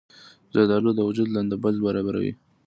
[0.53, 2.31] زردالو د وجود لندبل برابروي.